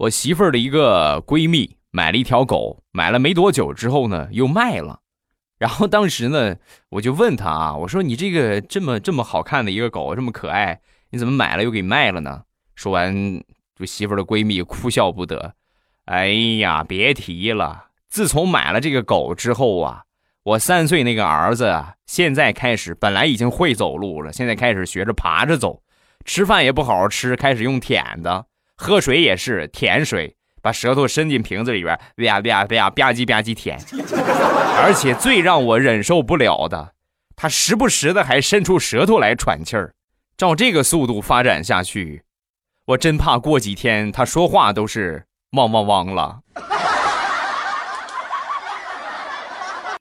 [0.00, 5.00] 我媳妇儿的一个闺蜜买了一条狗，买了没多久之后呢，又卖了。
[5.58, 6.56] 然后当时呢，
[6.88, 12.44] 我就问她啊，我说你这个这么这么好看的一个狗，这么可爱，你怎么买了又给卖了呢？
[12.74, 13.14] 说完，
[13.78, 15.52] 就媳妇儿的闺蜜哭笑不得。
[16.06, 20.04] 哎呀，别提了，自从买了这个狗之后啊。
[20.44, 25.82] 我三岁那个儿子啊，现在开始本来已经会走路了，现在开始学着爬着走，
[26.24, 28.46] 吃饭也不好好吃，开始用舔的，
[28.82, 33.78] 喝水也是舔水，把舌头伸进瓶子里边，吧吧吧吧唧吧唧舔。
[34.82, 36.94] 而且最让我忍受不了的，
[37.36, 39.92] 他时不时的还伸出舌头来喘气儿。
[40.34, 42.22] 照这个速度发展下去，
[42.86, 46.40] 我真怕过几天他说话都是汪汪汪了。